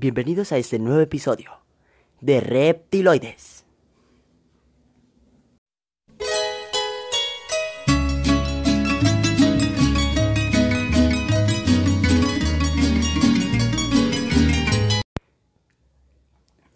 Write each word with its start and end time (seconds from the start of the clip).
Bienvenidos 0.00 0.52
a 0.52 0.58
este 0.58 0.78
nuevo 0.78 1.00
episodio 1.00 1.50
de 2.20 2.38
Reptiloides. 2.38 3.64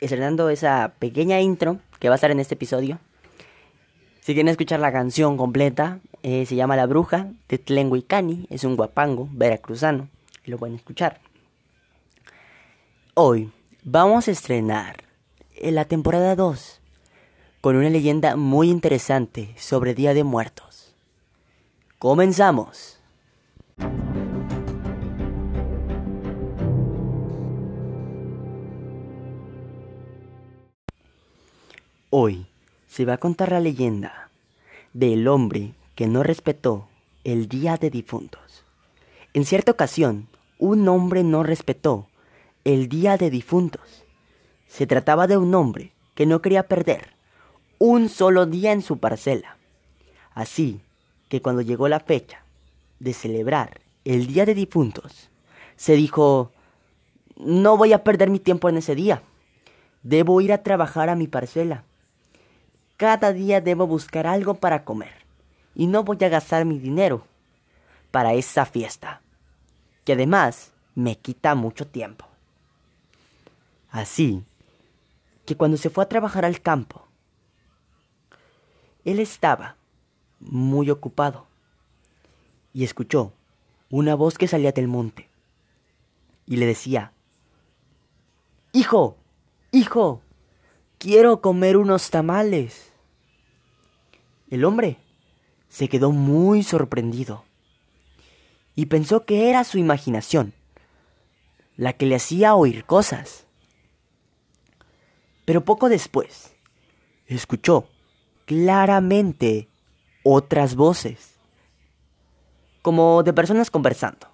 Estrenando 0.00 0.48
esa 0.48 0.94
pequeña 0.98 1.42
intro 1.42 1.78
que 1.98 2.08
va 2.08 2.14
a 2.14 2.16
estar 2.16 2.30
en 2.30 2.40
este 2.40 2.54
episodio. 2.54 3.00
Si 4.20 4.32
quieren 4.32 4.48
escuchar 4.48 4.80
la 4.80 4.92
canción 4.92 5.36
completa, 5.36 6.00
eh, 6.22 6.46
se 6.46 6.56
llama 6.56 6.74
La 6.74 6.86
Bruja 6.86 7.26
de 7.50 7.58
Tlenguicani, 7.58 8.46
es 8.48 8.64
un 8.64 8.76
guapango 8.76 9.28
veracruzano, 9.30 10.08
y 10.46 10.50
lo 10.50 10.56
pueden 10.56 10.76
escuchar. 10.76 11.20
Hoy 13.14 13.50
vamos 13.82 14.28
a 14.28 14.30
estrenar 14.30 15.02
la 15.60 15.84
temporada 15.84 16.36
2 16.36 16.80
con 17.60 17.74
una 17.74 17.90
leyenda 17.90 18.36
muy 18.36 18.70
interesante 18.70 19.52
sobre 19.58 19.94
Día 19.94 20.14
de 20.14 20.22
Muertos. 20.22 20.94
Comenzamos. 21.98 23.00
Hoy 32.10 32.46
se 32.86 33.04
va 33.04 33.14
a 33.14 33.18
contar 33.18 33.50
la 33.50 33.58
leyenda 33.58 34.30
del 34.92 35.26
hombre 35.26 35.74
que 35.96 36.06
no 36.06 36.22
respetó 36.22 36.86
el 37.24 37.48
Día 37.48 37.76
de 37.76 37.90
Difuntos. 37.90 38.62
En 39.34 39.44
cierta 39.44 39.72
ocasión, 39.72 40.28
un 40.60 40.86
hombre 40.88 41.24
no 41.24 41.42
respetó 41.42 42.06
el 42.64 42.88
Día 42.88 43.16
de 43.16 43.30
Difuntos. 43.30 44.04
Se 44.66 44.86
trataba 44.86 45.26
de 45.26 45.36
un 45.36 45.54
hombre 45.54 45.92
que 46.14 46.26
no 46.26 46.42
quería 46.42 46.68
perder 46.68 47.14
un 47.78 48.08
solo 48.10 48.44
día 48.44 48.72
en 48.72 48.82
su 48.82 48.98
parcela. 48.98 49.56
Así 50.34 50.80
que 51.28 51.40
cuando 51.40 51.62
llegó 51.62 51.88
la 51.88 52.00
fecha 52.00 52.44
de 52.98 53.14
celebrar 53.14 53.80
el 54.04 54.26
Día 54.26 54.44
de 54.44 54.54
Difuntos, 54.54 55.30
se 55.76 55.94
dijo, 55.94 56.52
no 57.36 57.78
voy 57.78 57.94
a 57.94 58.04
perder 58.04 58.28
mi 58.28 58.38
tiempo 58.38 58.68
en 58.68 58.76
ese 58.76 58.94
día. 58.94 59.22
Debo 60.02 60.40
ir 60.42 60.52
a 60.52 60.62
trabajar 60.62 61.08
a 61.08 61.16
mi 61.16 61.26
parcela. 61.26 61.84
Cada 62.98 63.32
día 63.32 63.62
debo 63.62 63.86
buscar 63.86 64.26
algo 64.26 64.54
para 64.54 64.84
comer 64.84 65.24
y 65.74 65.86
no 65.86 66.04
voy 66.04 66.18
a 66.20 66.28
gastar 66.28 66.66
mi 66.66 66.78
dinero 66.78 67.24
para 68.10 68.34
esa 68.34 68.66
fiesta, 68.66 69.22
que 70.04 70.12
además 70.12 70.72
me 70.94 71.16
quita 71.16 71.54
mucho 71.54 71.86
tiempo. 71.86 72.29
Así 73.90 74.44
que 75.44 75.56
cuando 75.56 75.76
se 75.76 75.90
fue 75.90 76.04
a 76.04 76.08
trabajar 76.08 76.44
al 76.44 76.60
campo, 76.60 77.06
él 79.04 79.18
estaba 79.18 79.76
muy 80.38 80.90
ocupado 80.90 81.46
y 82.72 82.84
escuchó 82.84 83.32
una 83.90 84.14
voz 84.14 84.38
que 84.38 84.48
salía 84.48 84.72
del 84.72 84.88
monte 84.88 85.28
y 86.46 86.56
le 86.56 86.66
decía, 86.66 87.12
Hijo, 88.72 89.16
hijo, 89.72 90.22
quiero 90.98 91.40
comer 91.40 91.76
unos 91.76 92.10
tamales. 92.10 92.92
El 94.48 94.64
hombre 94.64 94.98
se 95.68 95.88
quedó 95.88 96.12
muy 96.12 96.62
sorprendido 96.62 97.44
y 98.76 98.86
pensó 98.86 99.24
que 99.24 99.50
era 99.50 99.64
su 99.64 99.78
imaginación 99.78 100.54
la 101.76 101.94
que 101.94 102.06
le 102.06 102.16
hacía 102.16 102.54
oír 102.54 102.84
cosas. 102.84 103.46
Pero 105.50 105.64
poco 105.64 105.88
después, 105.88 106.54
escuchó 107.26 107.88
claramente 108.44 109.68
otras 110.22 110.76
voces, 110.76 111.34
como 112.82 113.24
de 113.24 113.32
personas 113.32 113.68
conversando, 113.68 114.28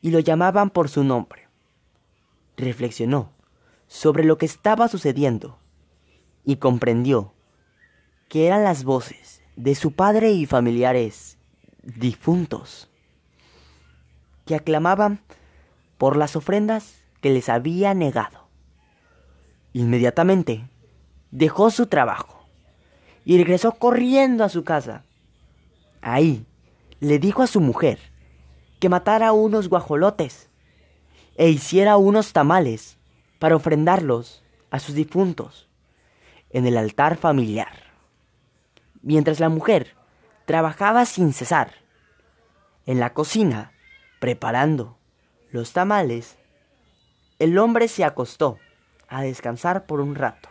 y 0.00 0.12
lo 0.12 0.20
llamaban 0.20 0.70
por 0.70 0.88
su 0.88 1.02
nombre. 1.02 1.48
Reflexionó 2.56 3.32
sobre 3.88 4.22
lo 4.22 4.38
que 4.38 4.46
estaba 4.46 4.86
sucediendo 4.86 5.58
y 6.44 6.58
comprendió 6.58 7.34
que 8.28 8.46
eran 8.46 8.62
las 8.62 8.84
voces 8.84 9.42
de 9.56 9.74
su 9.74 9.90
padre 9.90 10.30
y 10.30 10.46
familiares 10.46 11.36
difuntos, 11.82 12.88
que 14.46 14.54
aclamaban 14.54 15.18
por 15.98 16.16
las 16.16 16.36
ofrendas 16.36 17.02
que 17.20 17.30
les 17.30 17.48
había 17.48 17.92
negado. 17.92 18.43
Inmediatamente 19.74 20.68
dejó 21.32 21.68
su 21.70 21.88
trabajo 21.88 22.46
y 23.24 23.36
regresó 23.36 23.72
corriendo 23.72 24.44
a 24.44 24.48
su 24.48 24.62
casa. 24.62 25.04
Ahí 26.00 26.46
le 27.00 27.18
dijo 27.18 27.42
a 27.42 27.48
su 27.48 27.60
mujer 27.60 27.98
que 28.78 28.88
matara 28.88 29.32
unos 29.32 29.68
guajolotes 29.68 30.48
e 31.36 31.48
hiciera 31.48 31.96
unos 31.96 32.32
tamales 32.32 32.98
para 33.40 33.56
ofrendarlos 33.56 34.44
a 34.70 34.78
sus 34.78 34.94
difuntos 34.94 35.68
en 36.50 36.66
el 36.68 36.76
altar 36.76 37.16
familiar. 37.16 37.82
Mientras 39.02 39.40
la 39.40 39.48
mujer 39.48 39.96
trabajaba 40.46 41.04
sin 41.04 41.32
cesar 41.32 41.72
en 42.86 43.00
la 43.00 43.12
cocina 43.12 43.72
preparando 44.20 44.98
los 45.50 45.72
tamales, 45.72 46.36
el 47.40 47.58
hombre 47.58 47.88
se 47.88 48.04
acostó 48.04 48.60
a 49.14 49.22
descansar 49.22 49.86
por 49.86 50.00
un 50.00 50.16
rato. 50.16 50.48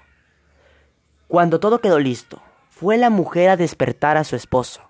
Cuando 1.28 1.60
todo 1.60 1.82
quedó 1.82 2.00
listo, 2.00 2.42
fue 2.70 2.98
la 2.98 3.10
mujer 3.10 3.50
a 3.50 3.58
despertar 3.58 4.16
a 4.16 4.24
su 4.24 4.38
esposo. 4.38 4.90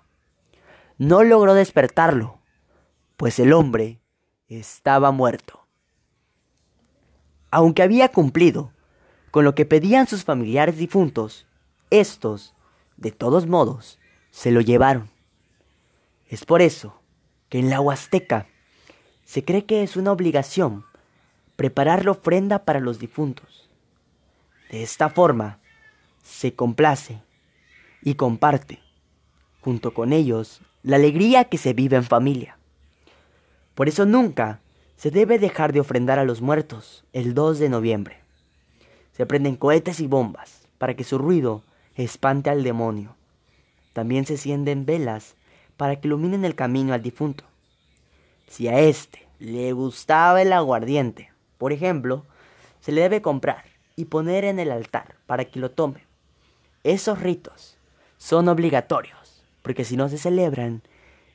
No 0.96 1.24
logró 1.24 1.54
despertarlo, 1.54 2.38
pues 3.16 3.40
el 3.40 3.52
hombre 3.52 4.00
estaba 4.46 5.10
muerto. 5.10 5.66
Aunque 7.50 7.82
había 7.82 8.10
cumplido 8.10 8.72
con 9.32 9.44
lo 9.44 9.56
que 9.56 9.64
pedían 9.64 10.06
sus 10.06 10.22
familiares 10.22 10.76
difuntos, 10.76 11.46
estos, 11.90 12.54
de 12.96 13.10
todos 13.10 13.48
modos, 13.48 13.98
se 14.30 14.52
lo 14.52 14.60
llevaron. 14.60 15.10
Es 16.28 16.44
por 16.44 16.62
eso 16.62 17.00
que 17.48 17.58
en 17.58 17.70
la 17.70 17.80
Huasteca 17.80 18.46
se 19.24 19.44
cree 19.44 19.64
que 19.64 19.82
es 19.82 19.96
una 19.96 20.12
obligación 20.12 20.84
preparar 21.56 22.04
la 22.04 22.12
ofrenda 22.12 22.64
para 22.64 22.80
los 22.80 22.98
difuntos. 22.98 23.68
De 24.70 24.82
esta 24.82 25.08
forma, 25.08 25.58
se 26.22 26.54
complace 26.54 27.20
y 28.02 28.14
comparte, 28.14 28.80
junto 29.60 29.94
con 29.94 30.12
ellos, 30.12 30.60
la 30.82 30.96
alegría 30.96 31.44
que 31.44 31.58
se 31.58 31.72
vive 31.72 31.96
en 31.96 32.04
familia. 32.04 32.58
Por 33.74 33.88
eso 33.88 34.06
nunca 34.06 34.60
se 34.96 35.10
debe 35.10 35.38
dejar 35.38 35.72
de 35.72 35.80
ofrendar 35.80 36.18
a 36.18 36.24
los 36.24 36.40
muertos 36.40 37.04
el 37.12 37.34
2 37.34 37.58
de 37.58 37.68
noviembre. 37.68 38.18
Se 39.12 39.26
prenden 39.26 39.56
cohetes 39.56 40.00
y 40.00 40.06
bombas 40.06 40.68
para 40.78 40.94
que 40.94 41.04
su 41.04 41.18
ruido 41.18 41.62
espante 41.94 42.50
al 42.50 42.64
demonio. 42.64 43.16
También 43.92 44.26
se 44.26 44.34
encienden 44.34 44.86
velas 44.86 45.34
para 45.76 45.96
que 46.00 46.08
iluminen 46.08 46.44
el 46.44 46.54
camino 46.54 46.94
al 46.94 47.02
difunto. 47.02 47.44
Si 48.48 48.68
a 48.68 48.78
éste 48.80 49.26
le 49.38 49.72
gustaba 49.72 50.42
el 50.42 50.52
aguardiente, 50.52 51.33
por 51.58 51.72
ejemplo, 51.72 52.24
se 52.80 52.92
le 52.92 53.02
debe 53.02 53.22
comprar 53.22 53.64
y 53.96 54.06
poner 54.06 54.44
en 54.44 54.58
el 54.58 54.70
altar 54.70 55.16
para 55.26 55.44
que 55.44 55.60
lo 55.60 55.70
tome. 55.70 56.04
Esos 56.82 57.20
ritos 57.20 57.76
son 58.16 58.48
obligatorios, 58.48 59.42
porque 59.62 59.84
si 59.84 59.96
no 59.96 60.08
se 60.08 60.18
celebran, 60.18 60.82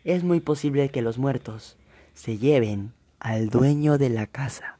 es 0.03 0.23
muy 0.23 0.39
posible 0.39 0.89
que 0.89 1.01
los 1.01 1.17
muertos 1.17 1.77
se 2.13 2.37
lleven 2.37 2.93
al 3.19 3.49
dueño 3.49 3.97
de 3.97 4.09
la 4.09 4.27
casa. 4.27 4.78